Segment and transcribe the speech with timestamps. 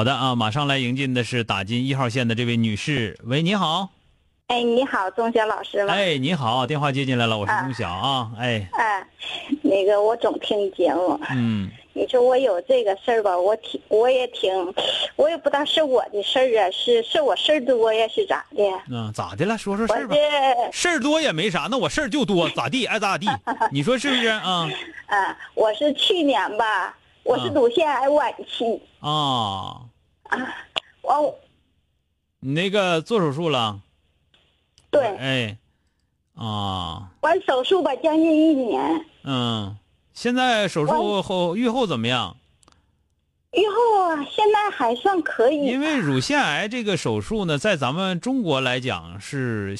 [0.00, 3.20] 好的啊，马上来迎进的是打进一号线的这位女士。
[3.24, 3.90] 喂，你好。
[4.46, 5.92] 哎，你好，钟晓老师吗？
[5.92, 8.30] 哎，你好，电话接进来了，我是钟晓啊。
[8.38, 9.06] 哎，哎，
[9.60, 11.20] 那个我总听节目。
[11.28, 14.50] 嗯，你说我有这个事儿吧，我挺，我也挺，
[15.16, 18.62] 我也不知道是我的事儿啊，是是我事儿多呀，是咋的？
[18.90, 19.58] 嗯，咋的了？
[19.58, 20.14] 说说事儿吧。
[20.14, 23.26] 这，事儿多也没啥，那我事儿就多，咋地爱咋咋地。
[23.70, 24.66] 你说是不是啊？
[25.08, 29.80] 啊，我是去年吧，我是啊乳腺癌晚期啊，
[30.30, 30.56] 啊，
[31.02, 31.38] 我，
[32.38, 33.80] 你那个做手术了？
[34.90, 35.58] 对，哎，
[36.34, 39.76] 啊，完手术吧，将近一年，嗯，
[40.14, 42.36] 现在手术后愈后怎么样？
[43.52, 45.66] 愈后啊，现在还算可以。
[45.66, 49.76] 因为乳腺癌这个手术呢，在咱们中国来讲是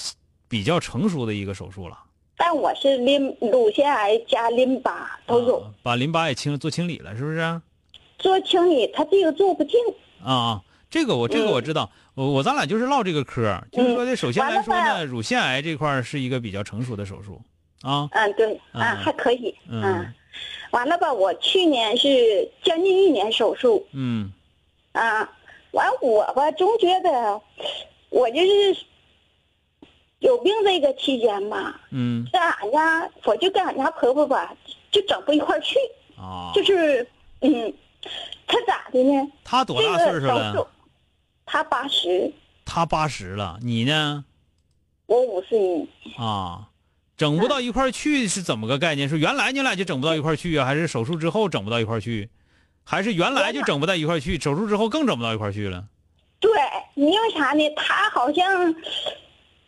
[0.48, 1.96] 比较成熟的一个手术了，
[2.36, 7.38] 但我是淋乳腺癌加淋巴都有，啊把淋巴也清做清理了，是不是？
[7.38, 7.62] 啊
[8.18, 9.80] 做清理，他这个做不净。
[10.24, 17.40] 啊，这个我这个我知道，我我咱俩就是唠这个嗑儿，就是说的，首先来说呢，乳腺癌这块儿是一个比较成熟的手术，
[17.82, 19.82] 啊，嗯，对，嗯啊，还可以，嗯。
[19.82, 20.14] 嗯，
[20.70, 21.12] 完了吧？
[21.12, 24.32] 我去年是将近一年手术嗯。
[24.92, 25.28] 啊，
[25.72, 27.40] 完我吧总觉得，
[28.08, 28.76] 我就是
[30.18, 32.26] 有病这个期间吧，嗯。
[32.32, 34.54] 在俺家我就跟俺家婆婆吧
[34.90, 35.78] 就整不一块儿去，
[36.16, 37.06] 啊，就是
[37.40, 37.72] 嗯，
[38.50, 39.32] 她咋的呢？
[39.44, 40.66] 他多大岁数了？，
[41.46, 42.32] 他八十，
[42.64, 44.24] 他八十了，你呢？
[45.06, 46.68] 我五十一，啊，
[47.16, 49.08] 整不到一块儿去是怎么个概念？
[49.08, 52.28] 是原来你俩就整不到一块儿去啊，还是手术之后整不到一块儿去？
[52.82, 55.84] 还是原来就整不到一块儿去，手术之后更整不到一块儿去了？
[56.40, 56.50] 对，
[56.94, 57.70] 因为啥呢？
[57.76, 58.74] 他好像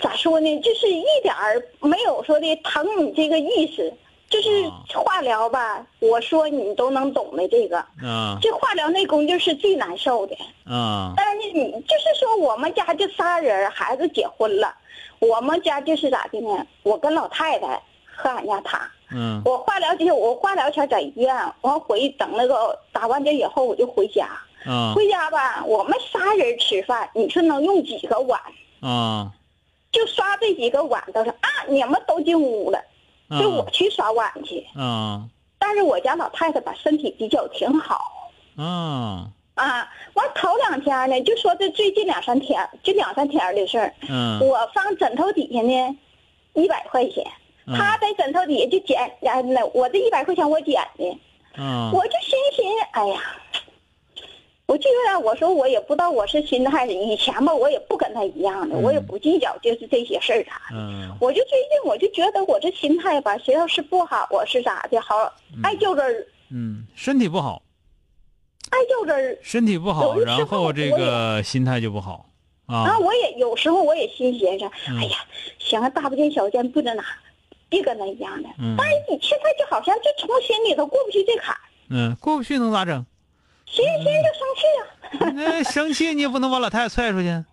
[0.00, 0.60] 咋说呢？
[0.60, 3.92] 就是一点儿没有说的疼你这个意思，
[4.32, 4.72] 就是啊
[5.04, 5.86] 化疗吧。
[6.00, 10.34] 我说你都能懂的这个，啊这化疗那功就是最难受的。
[10.64, 14.74] 啊但是你就是说，我们家就仨人，孩子结婚了，
[15.18, 16.66] 我们家就是咋的呢？
[16.82, 18.90] 我跟老太太和俺家他。
[19.14, 24.26] 嗯我化疗之前，我化疗前在医院，完回等那个打完针以后，我就回家。
[24.64, 28.40] 啊回家吧，我们仨人吃饭，你说能用几个碗？
[28.80, 29.30] 啊
[29.90, 32.82] 就刷这几个碗，都是啊，你们都进屋了，
[33.32, 34.66] 啊就我去刷碗去。
[34.76, 35.28] 啊
[35.58, 38.30] 但是我家老太太吧，身体比较挺好。
[38.56, 39.88] 啊啊。
[40.14, 44.40] 完头两天呢，就说这最近两三天，就两三天的事儿，嗯。
[44.40, 45.98] 我放枕头底下呢，
[46.54, 47.24] 一百块钱，
[47.66, 47.74] 嗯。
[47.74, 51.18] 她在枕头底下就捡，然后呢，我这一百块钱我捡的，
[51.56, 51.90] 嗯。
[51.92, 53.20] 我就心寻，哎呀。
[54.66, 56.92] 我就有点，我说我也不知道我是心态的。
[56.92, 60.76] 以前吧，我也不跟他一样的，嗯我也不计较就是这些事儿啥的。
[60.76, 64.98] 嗯我就最近我就觉得我这心态吧，谁要是不好，我是咋的？
[65.00, 65.14] 好
[65.62, 67.62] 爱较真儿，嗯，身体不好，
[68.70, 69.38] 爱较真儿。
[69.42, 72.26] 身体不好，然后这个心态就不好
[72.66, 72.98] 啊，啊。
[72.98, 75.16] 我也有时候我也心寻思，嗯哎呀，
[75.58, 77.04] 行啊，大不见小见不得哪，
[77.68, 78.48] 别跟他一样的。
[78.58, 83.04] 嗯但是你现在就好像就从心里头过不去这坎儿，嗯，过不去能咋整？
[83.66, 87.44] 寻思寻思就生气啊， 那生气你也不能把老太太踹出去。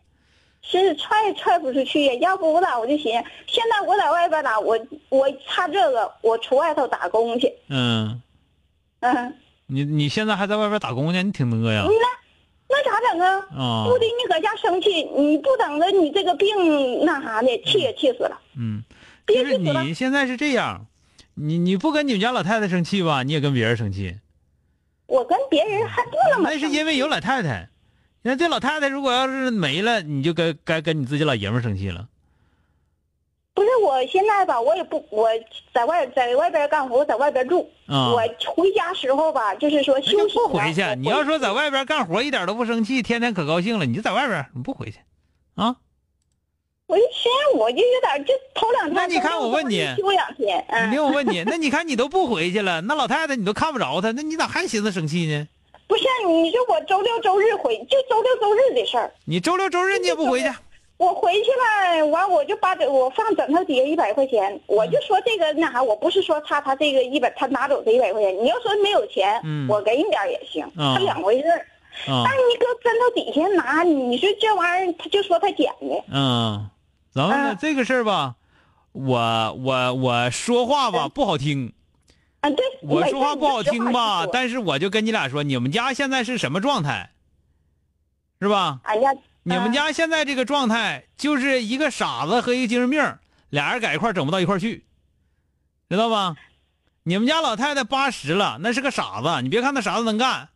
[0.62, 2.14] 是踹也踹不出去呀。
[2.22, 4.78] 要不我咋我就寻思，现在我在外边打，我
[5.10, 8.22] 我差这个，我出外头打工去，嗯，
[9.00, 9.34] 嗯，
[9.68, 11.86] 你你现在还在外边打工呢，你挺讷呀？
[12.72, 13.48] 那咋整啊？
[13.58, 18.40] 啊不得你搁家生气，你不等着你这个病那啥的，气也气死了。
[18.56, 18.84] 嗯，
[19.26, 20.86] 就是你现在是这样，
[21.34, 24.18] 你你不跟你们家老太太生气吧，你也跟别人生气，
[25.10, 27.68] 我跟别人还不那么那是因为有老太太。
[28.22, 32.08] 那这老太太如果要是没了，你就该该跟你自己老爷们儿生气了。
[33.54, 35.28] 不是我我现在吧，我也不我
[35.74, 37.70] 在外在外边干活，我在外边住。
[37.88, 38.22] 啊我
[38.56, 40.82] 回家时候吧，就是说休息呢不回去。
[40.96, 45.00] 你要说在外边干活一点都不生气，天天可高兴了，你就在外边，你不回去
[45.56, 45.76] 啊？
[46.90, 48.96] 我一寻思，我就有点就头两天。
[48.96, 49.86] 那你看我问你。
[49.96, 50.66] 休两天，
[51.00, 55.48] 我问你，那你看你都不回去了，那老太太你都看不着她，那你咋还寻思生气呢？
[55.88, 59.14] 不是，你说我周六周日回，就周六周日的事儿。
[59.26, 60.50] 你周六周日你也不回去，
[60.98, 69.68] 我回去了，完我就把这我放枕头底下一百块钱，我就说这个那啥，我不是说他他这个一百他拿走这一百块钱，你要说没有钱，嗯。
[69.70, 71.60] 我给你点也行，啊他两回事儿。
[72.08, 76.70] 啊但是你搁枕头底下拿，你说这玩意儿，他就说他捡的，嗯，
[77.12, 77.58] 咱们呢啊。
[77.60, 78.36] 这个事儿吧，
[78.92, 81.74] 我我我说话吧不好听，
[82.42, 87.12] 啊，对，我说话不好听吧，但但是我就跟你俩说，你们家现在是什么状态，
[88.40, 88.80] 是吧？
[88.84, 89.12] 哎呀，
[89.44, 93.18] 你们家现在这个状态就是一个傻子和一个精神病，
[93.50, 94.86] 俩人在一块儿整不到一块儿去，
[95.90, 96.36] 知道吧？
[97.04, 100.50] 你们家老太太八十了，那是个傻子，你别看那傻子能干，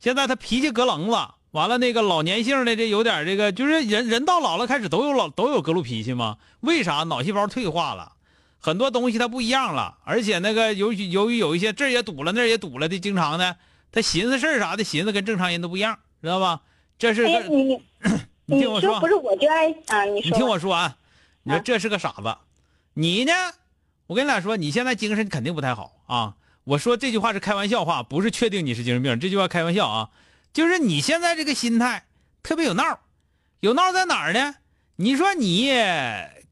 [0.00, 1.16] 现在她脾气咯楞子，
[1.52, 6.38] 完了那个老年性的这有点这个，就是人人到老了开始都有老都有格路脾气嘛？
[6.60, 7.02] 为啥？
[7.04, 8.12] 脑细胞退化了，
[8.58, 13.56] 很多东西它不一样了，而且那个由于由于有一些这儿也堵了那儿也堵了的，经常的
[13.90, 16.60] 他寻思事儿啥的寻思跟正常人都不一样，知道吧？
[16.98, 17.30] 这是个
[18.46, 20.96] 你听我说不是我就爱啊，你你听我说啊，
[21.42, 22.36] 你说啊这是个傻子，
[22.94, 23.32] 你呢？
[24.06, 26.34] 我跟你俩说，你现在精神肯定不太好啊。
[26.64, 29.18] 我说这句话是开玩笑话，不是确定你是精神病。
[29.20, 30.10] 这句话开玩笑啊，
[30.52, 32.06] 就是你现在这个心态
[32.42, 33.00] 特别有闹，
[33.60, 34.56] 有闹在哪儿呢？
[34.96, 35.72] 你说你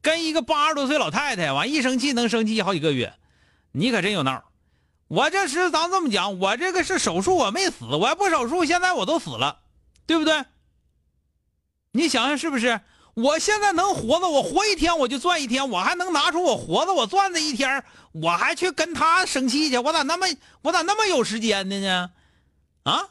[0.00, 3.14] 跟一个八十多岁老太太完一生气能生气好几个月，
[3.72, 4.44] 你可真有闹。
[5.08, 9.60] 我这是咱这么讲，我这个是手术，我没死，我要不手术，现在我都死了，
[10.06, 10.44] 对不对？
[11.92, 12.80] 你想想是不是？
[13.14, 20.26] 我现在能活着，我活一天我就赚一天，我还能拿出我活着我赚的一天，我还去跟他生气去，我咋那么
[20.62, 22.10] 我咋那么有时间的呢？
[22.84, 23.08] 啊？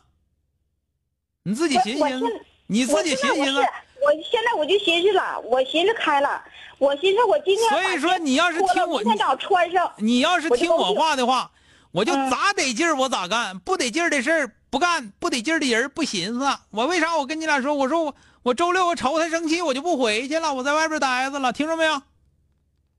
[1.48, 2.22] 你自己我寻寻
[2.68, 3.66] 你自己寻寻啊。
[4.04, 6.44] 我现在我就寻思了，我寻思开了，
[6.78, 11.50] 我寻思我今天所以说你要是听我明天早穿上，你要是听我话的话，
[11.94, 16.46] 我就嗯咋得劲儿我咋干，不得劲儿的事儿不干，不得劲儿的人不寻思。
[16.72, 18.14] 我为啥我跟你俩说，我说我
[18.44, 22.02] 我周六我瞅他生气，我就不回去了，我在外边待着了，听着没有？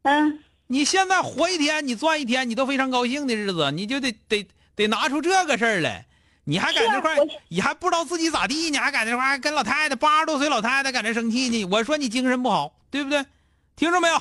[0.04, 6.06] 嗯，你现在活一天，你赚一天，你都非常高兴的日子，你就得得得拿出这个事儿来。
[6.48, 7.14] 你还在那块
[7.48, 11.64] 你还不知道自己咋地你，还在那块儿跟老太太八十多岁老太太搁那生气呢。
[11.66, 13.26] 我说你精神不好，对不对？
[13.76, 14.18] 听着没有？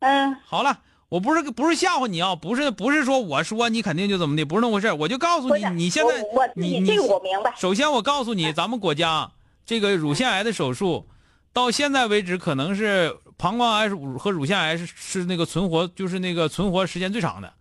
[0.00, 0.80] 嗯，好了，
[1.10, 6.14] 我不是不是吓唬你啊，不是不是说我说你肯定就怎么的，不是那么回事我就告诉你，你现在
[6.56, 9.30] 你你这个我明白，首先我告诉你，咱们国家
[9.66, 11.06] 这个乳腺癌的手术，
[11.52, 17.52] 到现在为止可能是膀胱癌和乳腺癌是是那个存活就是那个存活时间最长的，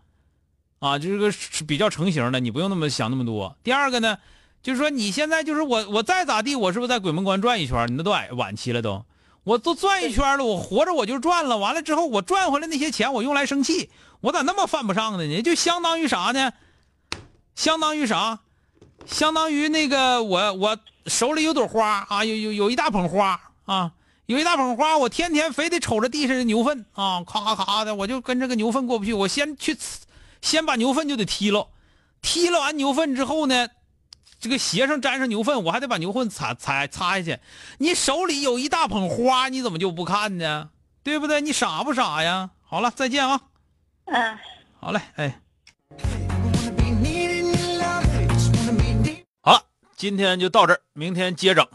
[0.83, 3.55] 啊，就是个是比较成型的，你不用那么想那么多。
[3.63, 4.17] 第二个呢，
[4.61, 7.87] 就是说你现在就是我我再咋地，我是不是在鬼门关转一圈？
[7.87, 9.05] 你那都晚晚期了都，
[9.45, 13.89] 我都转一圈了，我活着我就赚了，完了之后我赚回来那些钱我用来生气，
[14.19, 15.41] 我咋那么犯不上的呢？
[15.41, 16.51] 就相当于啥呢？
[17.55, 18.39] 相当于啥？
[19.05, 20.77] 相当于那个我我
[21.07, 23.93] 手里有朵花啊，有有有一大捧花啊，
[24.25, 29.77] 有一大捧花，我天天非得瞅着地上的牛粪啊，咔咔咔的，我就跟这个牛粪过不去，我先去，
[30.43, 31.69] 先把牛粪就得踢了，
[32.21, 33.69] 踢了完牛粪之后呢，
[34.41, 37.39] 这个鞋上沾上牛粪，我还得把牛粪擦擦擦下去。
[37.77, 40.69] 你手里有一大捧花，你怎么就不看呢？
[41.01, 41.39] 对不对？
[41.39, 42.51] 你傻不傻呀？
[42.61, 43.39] 好了，再见啊！
[44.05, 44.37] 嗯。
[44.79, 45.39] 好嘞，哎。
[49.41, 49.63] 好了，
[49.95, 51.65] 今天就到这儿，明天接整。